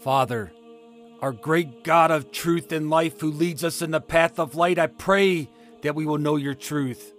[0.00, 0.50] Father,
[1.20, 4.78] our great God of truth and life who leads us in the path of light,
[4.78, 5.50] I pray
[5.82, 7.12] that we will know your truth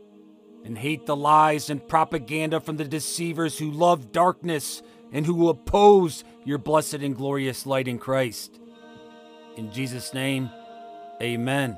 [0.66, 4.82] and hate the lies and propaganda from the deceivers who love darkness
[5.12, 8.60] and who oppose your blessed and glorious light in Christ.
[9.58, 10.50] In Jesus' name,
[11.22, 11.78] amen.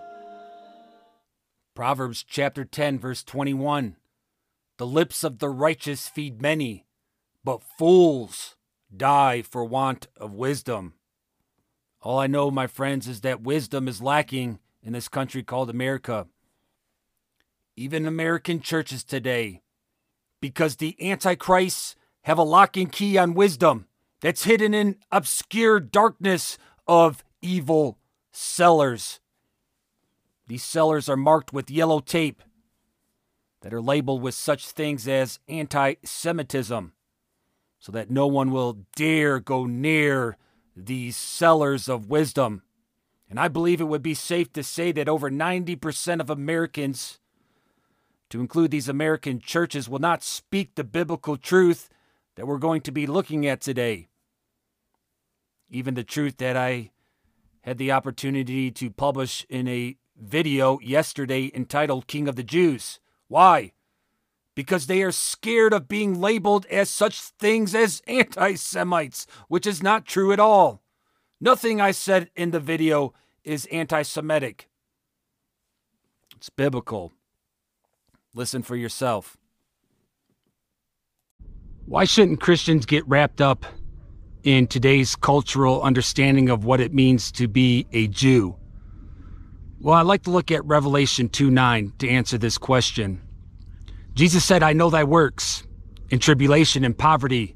[1.75, 3.97] Proverbs chapter 10, verse 21.
[4.77, 6.85] The lips of the righteous feed many,
[7.43, 8.55] but fools
[8.95, 10.93] die for want of wisdom.
[12.01, 16.27] All I know, my friends, is that wisdom is lacking in this country called America.
[17.75, 19.61] Even American churches today,
[20.39, 23.87] because the Antichrists have a lock and key on wisdom
[24.21, 27.97] that's hidden in obscure darkness of evil
[28.31, 29.19] cellars.
[30.47, 32.41] These cellars are marked with yellow tape
[33.61, 36.93] that are labeled with such things as anti Semitism,
[37.83, 40.37] so that no one will dare go near
[40.73, 42.63] these cellars of wisdom.
[43.29, 47.19] And I believe it would be safe to say that over 90% of Americans,
[48.29, 51.89] to include these American churches, will not speak the biblical truth
[52.37, 54.07] that we're going to be looking at today.
[55.69, 56.91] Even the truth that I
[57.63, 63.01] had the opportunity to publish in a video yesterday entitled King of the Jews.
[63.27, 63.73] Why?
[64.55, 69.81] Because they are scared of being labeled as such things as anti Semites, which is
[69.81, 70.83] not true at all.
[71.41, 74.69] Nothing I said in the video is anti Semitic.
[76.37, 77.11] It's biblical.
[78.35, 79.37] Listen for yourself.
[81.85, 83.65] Why shouldn't Christians get wrapped up
[84.43, 88.55] in today's cultural understanding of what it means to be a Jew?
[89.79, 93.21] Well, I'd like to look at Revelation 2 9 to answer this question.
[94.13, 95.63] Jesus said, I know thy works,
[96.09, 97.55] in tribulation and poverty,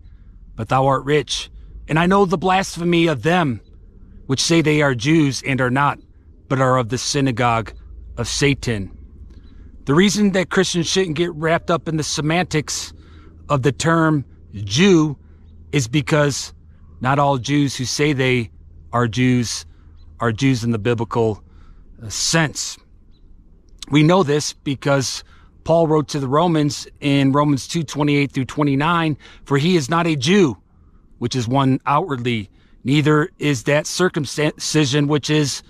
[0.55, 1.49] but thou art rich.
[1.87, 3.61] And I know the blasphemy of them
[4.25, 5.99] which say they are Jews and are not,
[6.47, 7.71] but are of the synagogue
[8.17, 8.91] of Satan.
[9.85, 12.93] The reason that Christians shouldn't get wrapped up in the semantics
[13.47, 15.17] of the term Jew
[15.71, 16.53] is because
[16.99, 18.51] not all Jews who say they
[18.91, 19.65] are Jews
[20.19, 21.43] are Jews in the biblical
[22.03, 22.77] uh, sense.
[23.89, 25.23] We know this because
[25.67, 30.07] Paul wrote to the Romans in Romans 2 28 through 29, for he is not
[30.07, 30.55] a Jew,
[31.17, 32.49] which is one outwardly,
[32.85, 35.63] neither is that circumcision which is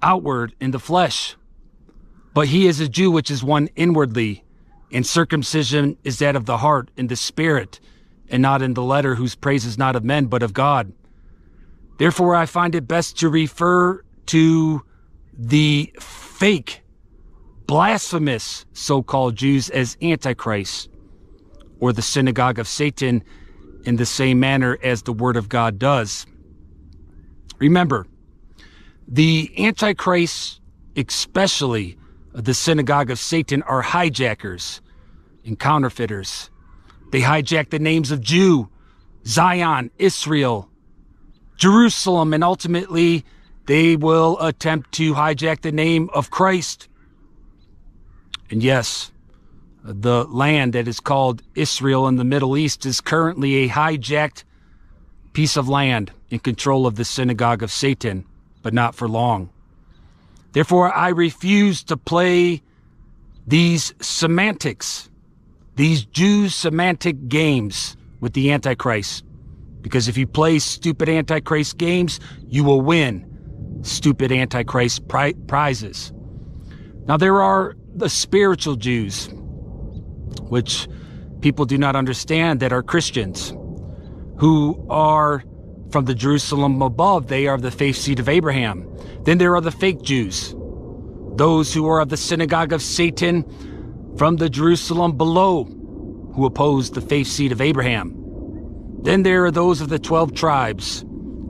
[0.00, 1.34] outward in the flesh,
[2.34, 4.44] but he is a Jew which is one inwardly,
[4.92, 7.80] and circumcision is that of the heart in the spirit,
[8.28, 10.92] and not in the letter, whose praise is not of men, but of God.
[11.98, 14.82] Therefore, I find it best to refer to
[15.36, 16.82] the fake,
[17.70, 20.88] blasphemous so called Jews as Antichrist
[21.78, 23.22] or the synagogue of Satan
[23.84, 26.26] in the same manner as the Word of God does.
[27.60, 28.08] Remember,
[29.06, 30.60] the Antichrist,
[30.96, 31.96] especially
[32.32, 34.80] the synagogue of Satan, are hijackers
[35.44, 36.50] and counterfeiters.
[37.12, 38.68] They hijack the names of Jew,
[39.24, 40.68] Zion, Israel,
[41.54, 43.24] Jerusalem, and ultimately
[43.66, 46.88] they will attempt to hijack the name of Christ.
[48.50, 49.12] And yes,
[49.82, 54.44] the land that is called Israel in the Middle East is currently a hijacked
[55.32, 58.26] piece of land in control of the synagogue of Satan,
[58.62, 59.50] but not for long.
[60.52, 62.62] Therefore, I refuse to play
[63.46, 65.08] these semantics,
[65.76, 69.24] these Jews semantic games with the Antichrist.
[69.80, 73.26] Because if you play stupid Antichrist games, you will win
[73.82, 76.12] stupid Antichrist pri- prizes.
[77.06, 79.28] Now, there are the spiritual Jews,
[80.48, 80.88] which
[81.40, 83.54] people do not understand that are Christians,
[84.38, 85.44] who are
[85.90, 87.28] from the Jerusalem above.
[87.28, 88.86] They are the faith seed of Abraham.
[89.24, 90.54] Then there are the fake Jews,
[91.36, 93.44] those who are of the synagogue of Satan
[94.16, 98.16] from the Jerusalem below, who oppose the faith seed of Abraham.
[99.02, 101.02] Then there are those of the 12 tribes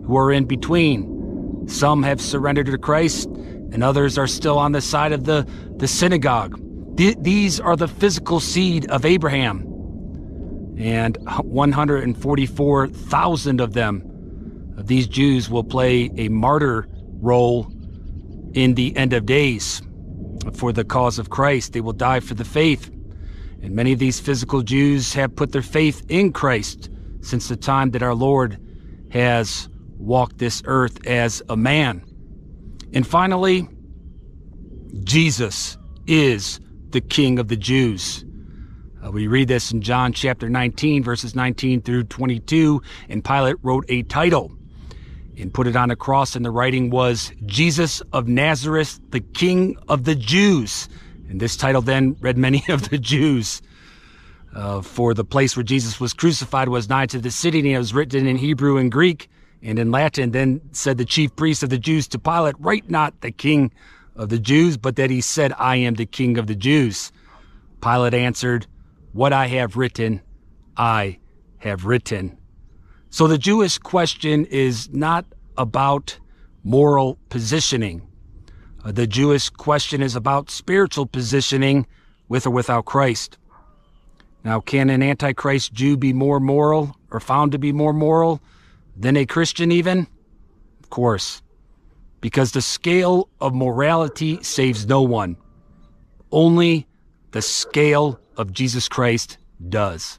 [0.04, 3.28] who are in between some have surrendered to Christ,
[3.72, 5.46] and others are still on the side of the,
[5.76, 6.58] the synagogue.
[6.96, 9.66] Th- these are the physical seed of Abraham.
[10.78, 16.88] And 144,000 of them, of these Jews, will play a martyr
[17.20, 17.70] role
[18.54, 19.82] in the end of days
[20.54, 21.72] for the cause of Christ.
[21.72, 22.90] They will die for the faith.
[23.62, 26.88] And many of these physical Jews have put their faith in Christ
[27.20, 28.58] since the time that our Lord
[29.10, 29.68] has
[29.98, 32.02] walked this earth as a man.
[32.92, 33.68] And finally,
[35.04, 36.60] Jesus is
[36.90, 38.24] the King of the Jews.
[39.04, 43.84] Uh, we read this in John chapter 19, verses 19 through 22, and Pilate wrote
[43.88, 44.52] a title.
[45.38, 49.74] and put it on a cross, and the writing was Jesus of Nazareth, the King
[49.88, 50.86] of the Jews.
[51.30, 53.62] And this title then read many of the Jews.
[54.54, 57.78] Uh, for the place where Jesus was crucified was nigh to the city, and it
[57.78, 59.30] was written in Hebrew and Greek
[59.62, 60.30] and in Latin.
[60.30, 63.72] Then said the chief priests of the Jews to Pilate, Write not the King
[64.16, 67.12] of the Jews, but that he said, I am the King of the Jews.
[67.80, 68.66] Pilate answered,
[69.12, 70.20] What I have written,
[70.76, 71.18] I
[71.58, 72.36] have written.
[73.10, 75.24] So the Jewish question is not
[75.56, 76.18] about
[76.62, 78.06] moral positioning.
[78.84, 81.86] Uh, the Jewish question is about spiritual positioning
[82.28, 83.36] with or without Christ.
[84.44, 88.40] Now, can an Antichrist Jew be more moral or found to be more moral
[89.00, 90.06] than a Christian, even?
[90.82, 91.42] Of course.
[92.20, 95.36] Because the scale of morality saves no one.
[96.30, 96.86] Only
[97.32, 99.38] the scale of Jesus Christ
[99.68, 100.18] does.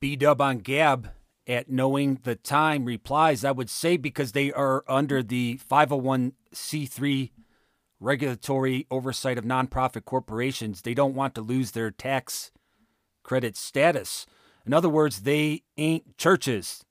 [0.00, 1.10] B Dub on Gab
[1.46, 7.30] at knowing the time replies, I would say because they are under the 501c3
[7.98, 12.52] regulatory oversight of nonprofit corporations, they don't want to lose their tax
[13.22, 14.26] credit status.
[14.64, 16.84] In other words, they ain't churches.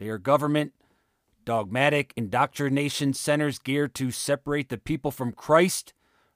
[0.00, 0.72] They are government,
[1.44, 5.92] dogmatic indoctrination centers geared to separate the people from Christ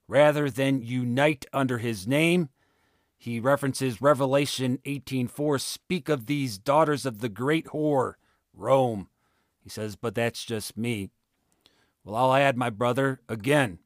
[0.06, 2.50] rather than unite under his name.
[3.16, 8.16] He references Revelation 18:4, speak of these daughters of the great whore,
[8.52, 9.08] Rome.
[9.62, 11.08] He says, but that's just me.
[12.04, 13.78] Well, I'll add, my brother, again.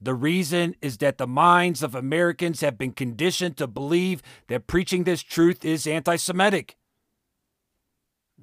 [0.00, 5.04] The reason is that the minds of Americans have been conditioned to believe that preaching
[5.04, 6.76] this truth is anti Semitic.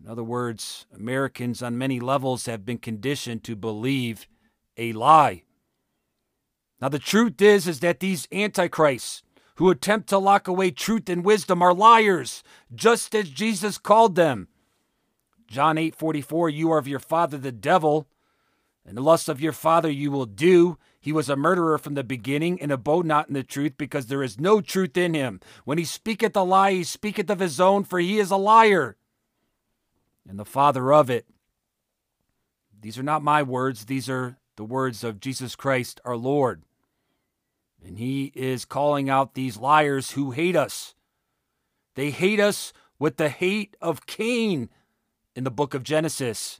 [0.08, 4.26] In other words, Americans on many levels have been conditioned to believe
[4.78, 5.44] a lie.
[6.80, 9.22] Now the truth is is that these antichrists
[9.56, 12.42] who attempt to lock away truth and wisdom are liars,
[12.74, 14.48] just as Jesus called them.
[15.46, 18.08] John 8:44 You are of your father the devil,
[18.86, 20.78] and the lust of your father you will do.
[21.02, 24.24] He was a murderer from the beginning and abode not in the truth, because there
[24.24, 25.42] is no truth in him.
[25.66, 28.96] When he speaketh a lie, he speaketh of his own, for he is a liar,
[30.28, 31.26] and the father of it.
[32.80, 36.64] These are not my words, these are the words of Jesus Christ our Lord.
[37.86, 40.96] And he is calling out these liars who hate us.
[41.96, 44.70] They hate us with the hate of Cain
[45.36, 46.60] in the book of Genesis.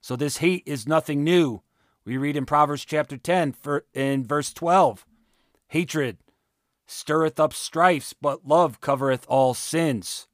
[0.00, 1.62] So this hate is nothing new.
[2.04, 5.06] We read in Proverbs chapter 10 for, in verse 12
[5.68, 6.18] Hatred
[6.86, 10.28] stirreth up strifes, but love covereth all sins.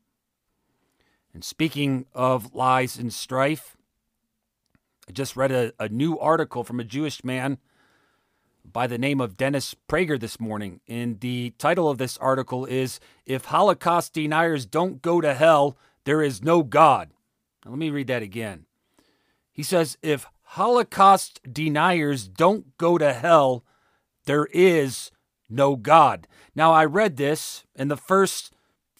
[1.35, 3.77] And speaking of lies and strife,
[5.09, 7.59] I just read a, a new article from a Jewish man
[8.65, 10.81] by the name of Dennis Prager this morning.
[10.87, 16.23] And the title of this article is If Holocaust Deniers Don't Go to Hell, There
[16.23, 17.11] Is No God.
[17.65, 18.67] Now, let me read that again.
[19.53, 23.65] He says, If Holocaust deniers don't go to hell,
[24.27, 25.11] there is
[25.49, 26.27] no God.
[26.55, 28.53] Now, I read this, and the first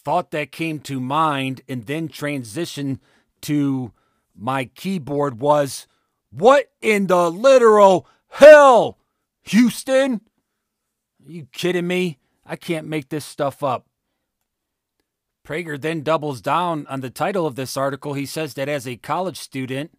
[0.03, 2.99] thought that came to mind and then transitioned
[3.41, 3.91] to
[4.35, 5.87] my keyboard was,
[6.31, 8.97] What in the literal hell?
[9.43, 10.21] Houston?
[11.25, 12.19] Are you kidding me?
[12.45, 13.87] I can't make this stuff up.
[15.45, 18.13] Prager then doubles down on the title of this article.
[18.13, 19.91] He says that as a college student,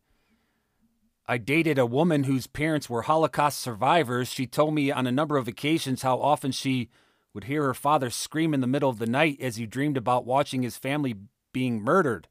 [1.27, 4.29] I dated a woman whose parents were Holocaust survivors.
[4.29, 6.91] She told me on a number of occasions how often she
[7.35, 10.25] would hear her father scream in the middle of the night as he dreamed about
[10.25, 11.17] watching his family
[11.53, 12.29] being murdered.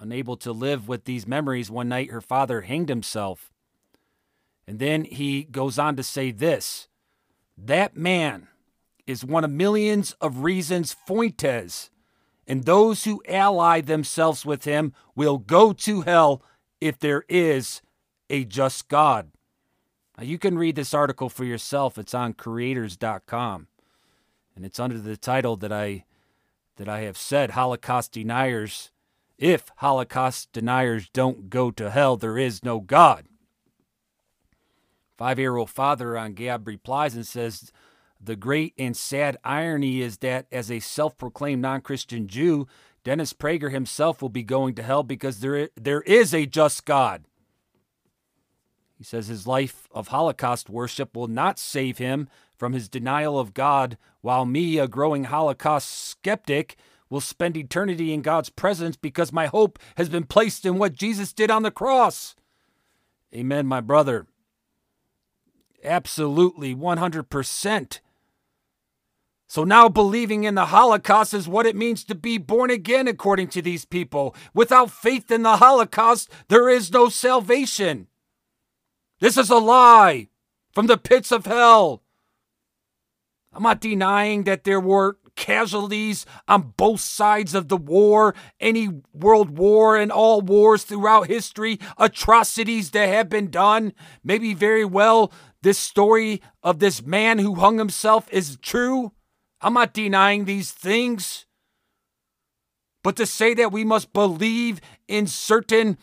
[0.00, 3.52] Unable to live with these memories, one night her father hanged himself.
[4.66, 6.88] And then he goes on to say this
[7.56, 8.48] that man
[9.06, 11.90] is one of millions of reasons Fuentes
[12.46, 16.42] and those who ally themselves with him will go to hell
[16.80, 17.82] if there is
[18.30, 19.30] a just God.
[20.16, 21.98] Now, you can read this article for yourself.
[21.98, 23.68] It's on creators.com.
[24.56, 26.04] And it's under the title that I
[26.76, 28.90] that I have said Holocaust deniers
[29.38, 33.26] if Holocaust deniers don't go to hell, there is no God.
[35.16, 37.70] Five year old father on Gab replies and says,
[38.20, 42.66] The great and sad irony is that as a self proclaimed non Christian Jew,
[43.04, 47.24] Dennis Prager himself will be going to hell because there, there is a just God.
[48.98, 53.54] He says his life of Holocaust worship will not save him from his denial of
[53.54, 56.76] God, while me, a growing Holocaust skeptic,
[57.08, 61.32] will spend eternity in God's presence because my hope has been placed in what Jesus
[61.32, 62.34] did on the cross.
[63.34, 64.26] Amen, my brother.
[65.84, 68.00] Absolutely, 100%.
[69.48, 73.48] So now believing in the Holocaust is what it means to be born again, according
[73.48, 74.34] to these people.
[74.52, 78.08] Without faith in the Holocaust, there is no salvation.
[79.20, 80.28] This is a lie
[80.72, 82.02] from the pits of hell.
[83.56, 89.56] I'm not denying that there were casualties on both sides of the war, any world
[89.56, 93.94] war and all wars throughout history, atrocities that have been done.
[94.22, 95.32] Maybe very well
[95.62, 99.12] this story of this man who hung himself is true.
[99.62, 101.46] I'm not denying these things.
[103.02, 105.96] But to say that we must believe in certain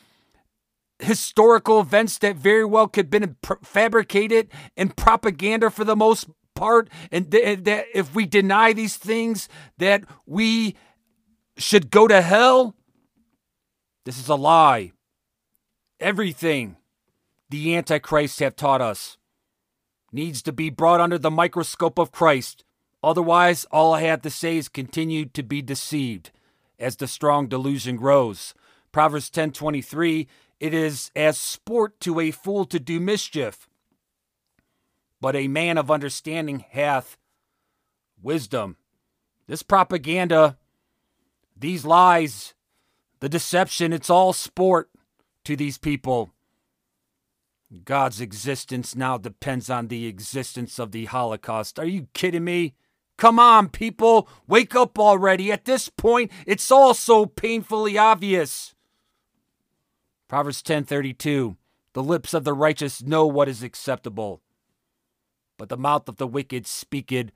[0.99, 6.89] historical events that very well could have been fabricated and propaganda for the most part,
[7.11, 10.75] and th- that if we deny these things, that we
[11.57, 12.75] should go to hell,
[14.05, 14.91] this is a lie.
[15.99, 16.77] Everything
[17.49, 19.17] the Antichrist have taught us
[20.11, 22.63] needs to be brought under the microscope of Christ
[23.03, 26.31] Otherwise, all I have to say is continue to be deceived
[26.79, 28.53] as the strong delusion grows.
[28.93, 30.27] Proverbs 10:23
[30.59, 33.67] It is as sport to a fool to do mischief,
[35.23, 37.15] but a man of understanding hath
[38.21, 38.75] wisdom.
[39.47, 40.57] This propaganda,
[41.55, 42.53] these lies,
[43.21, 44.89] the deception, it's all sport
[45.45, 46.33] to these people.
[47.85, 51.79] God's existence now depends on the existence of the Holocaust.
[51.79, 52.73] Are you kidding me?
[53.15, 55.53] Come on, people, wake up already.
[55.53, 58.75] At this point, it's all so painfully obvious.
[60.27, 61.55] Proverbs 10:32
[61.93, 64.41] The lips of the righteous know what is acceptable,
[65.63, 67.31] but the mouth of the wicked speaketh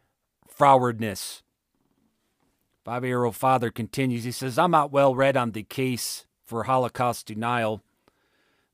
[0.53, 1.43] frowardness.
[2.83, 4.25] Five year old father continues.
[4.25, 7.81] He says, I'm not well read on the case for Holocaust denial,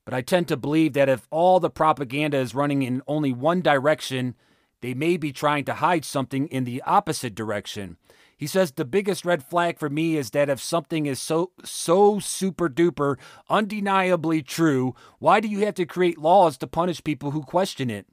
[0.05, 3.61] but I tend to believe that if all the propaganda is running in only one
[3.61, 4.33] direction,
[4.81, 7.97] they may be trying to hide something in the opposite direction.
[8.35, 12.17] He says the biggest red flag for me is that if something is so so
[12.17, 13.17] super duper
[13.51, 18.07] undeniably true, why do you have to create laws to punish people who question it?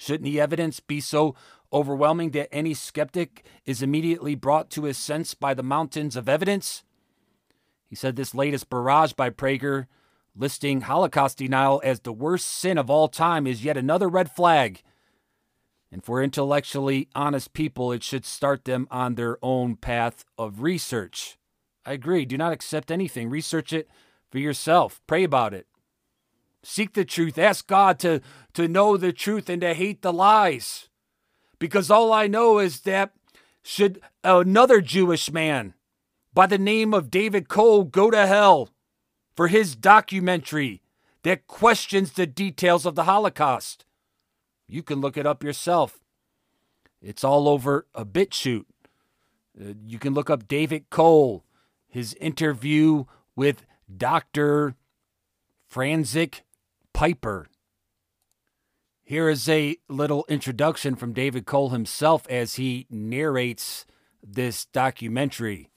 [0.00, 1.34] Shouldn't the evidence be so
[1.72, 6.82] overwhelming that any skeptic is immediately brought to his sense by the mountains of evidence?
[7.88, 9.86] He said this latest barrage by Prager
[10.34, 14.82] listing Holocaust denial as the worst sin of all time is yet another red flag
[15.92, 21.36] and for intellectually honest people, it should start them on their own path of research.
[21.84, 22.24] I agree.
[22.24, 23.28] Do not accept anything.
[23.28, 23.88] Research it
[24.30, 25.00] for yourself.
[25.06, 25.66] Pray about it.
[26.62, 27.38] Seek the truth.
[27.38, 28.20] Ask God to,
[28.54, 30.88] to know the truth and to hate the lies.
[31.58, 33.12] Because all I know is that
[33.62, 35.74] should another Jewish man
[36.32, 38.70] by the name of David Cole go to hell
[39.34, 40.82] for his documentary
[41.22, 43.84] that questions the details of the Holocaust?
[44.66, 45.98] You can look it up yourself.
[47.02, 48.66] It's all over a BitChute.
[49.60, 51.44] Uh, you can look up David Cole,
[51.88, 54.76] his interview with Dr.
[55.72, 56.42] Franzik
[56.92, 57.48] Piper.
[59.02, 63.86] Here is a little introduction from David Cole himself as he narrates
[64.22, 65.70] this documentary.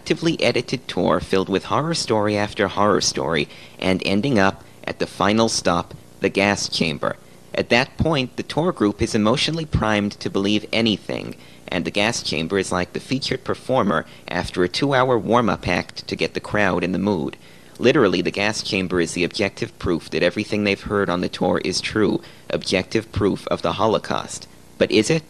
[0.00, 5.06] Actively edited tour filled with horror story after horror story and ending up at the
[5.06, 7.16] final stop, the gas chamber.
[7.54, 11.36] At that point, the tour group is emotionally primed to believe anything,
[11.68, 15.66] and the gas chamber is like the featured performer after a two hour warm up
[15.66, 17.36] act to get the crowd in the mood.
[17.80, 21.60] Literally, the gas chamber is the objective proof that everything they've heard on the tour
[21.64, 22.20] is true,
[22.50, 24.48] objective proof of the Holocaust.
[24.78, 25.22] But is it?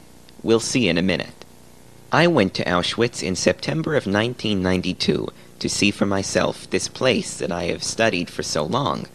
[0.42, 1.44] We'll see in a minute.
[2.10, 5.28] I went to Auschwitz in September of 1992
[5.58, 9.06] to see for myself this place that I have studied for so long.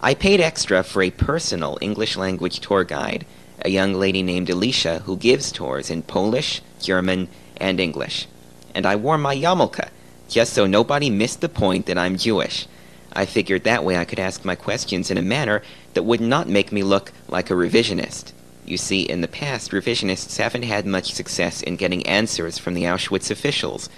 [0.00, 3.26] I paid extra for a personal English language tour guide,
[3.64, 8.28] a young lady named Alicia who gives tours in Polish, German, and English.
[8.76, 9.88] And I wore my yarmulke,
[10.28, 12.68] just so nobody missed the point that I'm Jewish.
[13.16, 15.62] I figured that way I could ask my questions in a manner
[15.94, 18.32] that would not make me look like a revisionist.
[18.66, 22.82] You see, in the past, revisionists haven't had much success in getting answers from the
[22.82, 23.88] Auschwitz officials.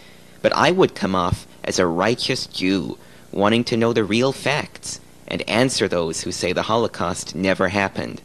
[0.40, 2.96] But I would come off as a righteous Jew,
[3.32, 8.22] wanting to know the real facts and answer those who say the Holocaust never happened.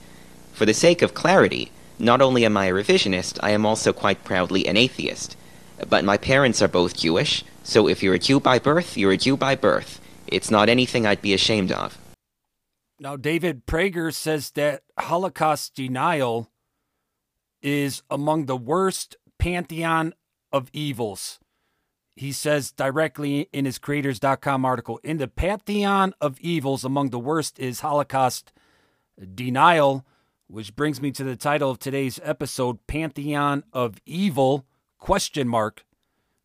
[0.51, 4.23] For the sake of clarity, not only am I a revisionist, I am also quite
[4.23, 5.35] proudly an atheist.
[5.89, 9.17] But my parents are both Jewish, so if you're a Jew by birth, you're a
[9.17, 9.99] Jew by birth.
[10.33, 11.97] It's not anything I'd be ashamed of.
[12.99, 16.49] Now, David Prager says that Holocaust denial
[17.61, 20.13] is among the worst pantheon
[20.51, 21.39] of evils
[22.15, 27.57] he says directly in his creators.com article in the pantheon of evils among the worst
[27.59, 28.53] is holocaust
[29.33, 30.05] denial
[30.47, 34.67] which brings me to the title of today's episode, Pantheon of Evil,
[34.99, 35.83] question mark,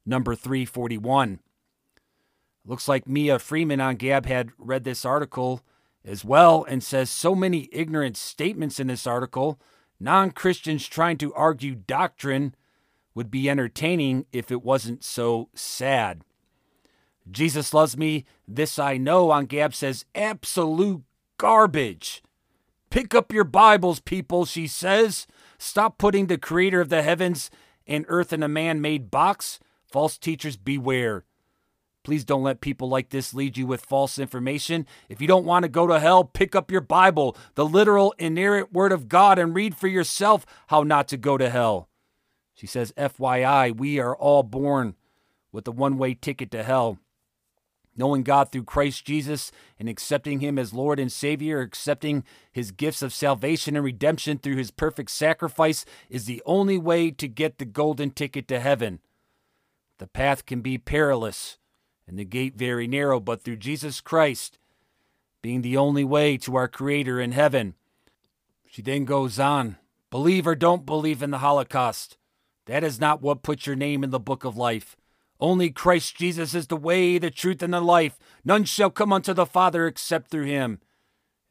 [0.07, 1.41] number 341.
[2.69, 5.63] Looks like Mia Freeman on Gab had read this article
[6.05, 9.59] as well and says so many ignorant statements in this article.
[9.99, 12.55] Non Christians trying to argue doctrine
[13.15, 16.21] would be entertaining if it wasn't so sad.
[17.31, 21.05] Jesus loves me, this I know on Gab says absolute
[21.39, 22.23] garbage.
[22.91, 25.27] Pick up your Bibles, people, she says.
[25.57, 27.51] Stop putting the creator of the heavens
[27.87, 29.59] and earth in a man made box.
[29.91, 31.25] False teachers beware.
[32.09, 34.87] Please don't let people like this lead you with false information.
[35.11, 38.73] If you don't want to go to hell, pick up your Bible, the literal, inerrant
[38.73, 41.91] Word of God, and read for yourself how not to go to hell.
[42.55, 44.95] She says, FYI, we are all born
[45.53, 46.99] with a one way ticket to hell
[47.95, 53.03] knowing God through Christ Jesus and accepting Him as Lord and Savior, accepting His gifts
[53.03, 57.67] of salvation and redemption through His perfect sacrifice is the only way to get the
[57.67, 59.01] golden ticket to heaven.
[59.99, 61.59] The path can be perilous
[62.09, 64.59] and the gate very narrow, but through Jesus Christ
[65.43, 67.75] being the only way to our Creator in heaven.
[68.67, 69.77] She then goes on
[70.11, 72.17] believe or don't believe in the Holocaust.
[72.65, 74.97] That is not what puts your name in the book of life.
[75.39, 78.19] Only Christ Jesus is the way, the truth, and the life.
[78.45, 80.81] None shall come unto the Father except through him.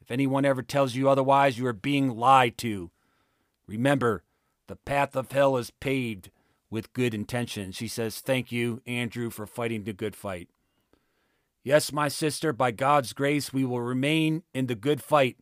[0.00, 2.90] If anyone ever tells you otherwise, you are being lied to.
[3.66, 4.24] Remember,
[4.66, 6.30] the path of hell is paved
[6.70, 7.76] with good intentions.
[7.76, 10.48] She says, Thank you, Andrew, for fighting the good fight.
[11.64, 15.36] Yes, my sister, by God's grace, we will remain in the good fight,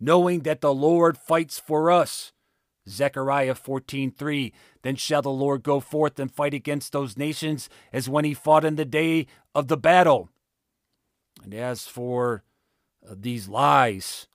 [0.00, 2.32] knowing that the Lord fights for us.
[2.88, 8.24] Zechariah 14:3 Then shall the Lord go forth and fight against those nations as when
[8.24, 10.28] he fought in the day of the battle.
[11.42, 12.44] And as for
[13.06, 14.28] uh, these lies,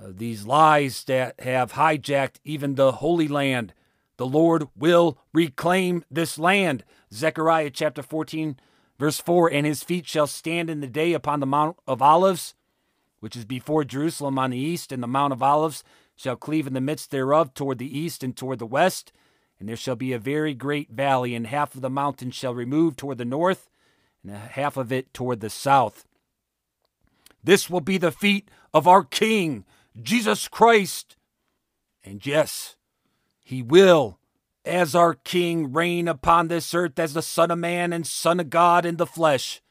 [0.00, 3.74] uh, these lies that have hijacked even the Holy Land,
[4.18, 6.84] the Lord will reclaim this land.
[7.12, 8.58] Zechariah chapter 14
[8.98, 12.54] verse 4 And his feet shall stand in the day upon the Mount of Olives,
[13.20, 15.82] which is before Jerusalem on the east, and the Mount of Olives
[16.16, 19.12] shall cleave in the midst thereof toward the east and toward the west.
[19.58, 22.96] And there shall be a very great valley, and half of the mountain shall remove
[22.96, 23.70] toward the north,
[24.22, 26.04] and half of it toward the south.
[27.42, 29.64] This will be the feet of our King,
[30.00, 31.16] Jesus Christ.
[32.04, 32.76] And yes,
[33.48, 34.18] he will,
[34.66, 38.50] as our King, reign upon this earth as the Son of Man and Son of
[38.50, 39.62] God in the flesh.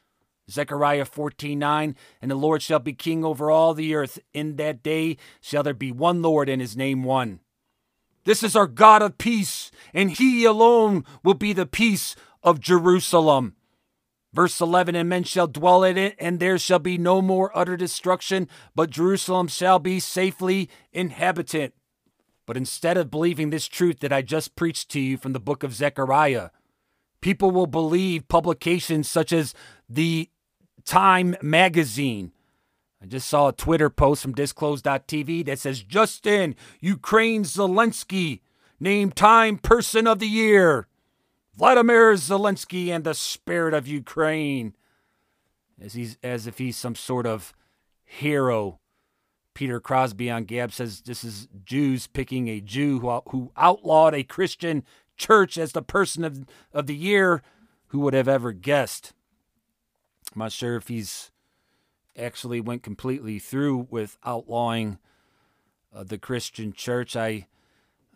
[0.50, 4.18] Zechariah 14 9, and the Lord shall be king over all the earth.
[4.34, 7.38] In that day shall there be one Lord, and his name one.
[8.24, 13.54] This is our God of peace, and he alone will be the peace of Jerusalem.
[14.32, 17.76] Verse 11 And men shall dwell in it, and there shall be no more utter
[17.76, 21.74] destruction, but Jerusalem shall be safely inhabited.
[22.48, 25.62] But instead of believing this truth that I just preached to you from the book
[25.62, 26.48] of Zechariah,
[27.20, 29.52] people will believe publications such as
[29.86, 30.30] the
[30.86, 32.32] Time magazine.
[33.02, 38.40] I just saw a Twitter post from disclosed.tv that says Justin, Ukraine Zelensky,
[38.80, 40.88] named Time Person of the Year.
[41.54, 44.74] Vladimir Zelensky and the spirit of Ukraine.
[45.78, 47.52] As he's as if he's some sort of
[48.06, 48.80] hero.
[49.58, 54.22] Peter Crosby on Gab says this is Jews picking a Jew who, who outlawed a
[54.22, 54.84] Christian
[55.16, 57.42] church as the person of, of the year.
[57.88, 59.14] Who would have ever guessed?
[60.32, 61.32] I'm not sure if he's
[62.16, 64.98] actually went completely through with outlawing
[65.92, 67.16] uh, the Christian church.
[67.16, 67.48] I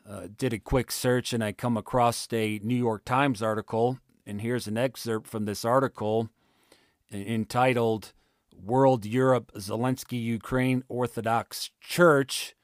[0.08, 4.42] uh, did a quick search and I come across a New York Times article, and
[4.42, 6.30] here's an excerpt from this article
[7.10, 8.12] entitled
[8.54, 12.54] World Europe Zelensky Ukraine Orthodox Church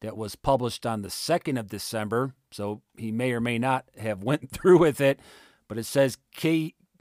[0.00, 2.34] that was published on the 2nd of December.
[2.50, 5.20] So he may or may not have went through with it,
[5.68, 6.18] but it says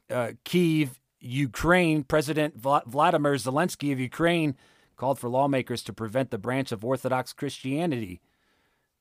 [0.10, 4.56] uh, Kiev Ukraine, President Vladimir Zelensky of Ukraine
[4.96, 8.22] called for lawmakers to prevent the branch of Orthodox Christianity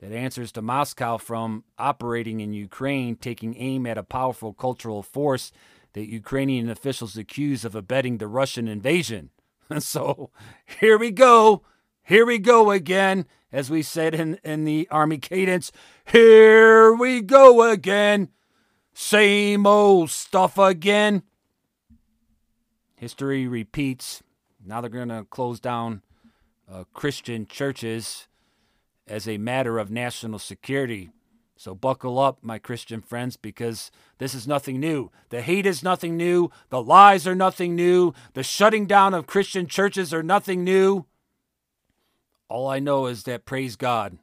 [0.00, 5.52] that answers to Moscow from operating in Ukraine, taking aim at a powerful cultural force
[5.92, 9.30] that Ukrainian officials accuse of abetting the Russian invasion.
[9.78, 10.30] so
[10.80, 11.62] here we go.
[12.02, 15.70] Here we go again, as we said in, in the Army cadence.
[16.04, 18.30] Here we go again.
[18.92, 21.22] Same old stuff again.
[22.96, 24.22] History repeats.
[24.64, 26.02] Now they're going to close down
[26.70, 28.28] uh, Christian churches
[29.06, 31.10] as a matter of national security.
[31.60, 35.10] So buckle up, my Christian friends, because this is nothing new.
[35.28, 36.50] The hate is nothing new.
[36.70, 38.14] The lies are nothing new.
[38.32, 41.04] The shutting down of Christian churches are nothing new.
[42.48, 44.16] All I know is that, praise God,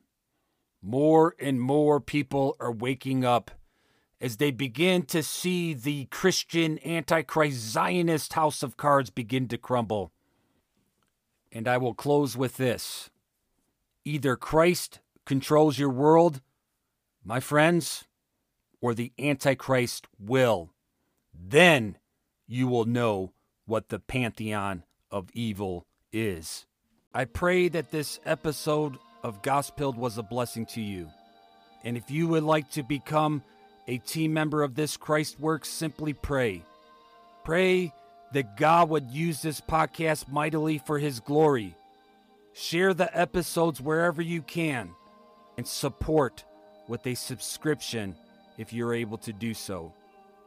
[0.82, 3.52] more and more people are waking up
[4.20, 10.12] as they begin to see the Christian Antichrist Zionist house of cards begin to crumble.
[11.52, 13.12] And I will close with this
[14.04, 16.42] either Christ controls your world,
[17.28, 18.06] my friends,
[18.80, 20.72] or the Antichrist will.
[21.38, 21.98] Then
[22.48, 23.34] you will know
[23.66, 26.66] what the pantheon of evil is.
[27.14, 31.10] I pray that this episode of Gospeled was a blessing to you.
[31.84, 33.44] And if you would like to become
[33.90, 36.64] a team member of this Christ Works, simply pray.
[37.44, 37.92] Pray
[38.32, 41.76] that God would use this podcast mightily for His glory.
[42.54, 44.92] Share the episodes wherever you can
[45.58, 46.46] and support
[46.88, 48.16] with a subscription
[48.58, 49.94] if you're able to do so.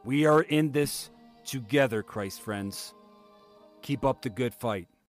[0.03, 1.09] We are in this
[1.45, 2.93] together, Christ friends.
[3.81, 4.87] Keep up the good fight.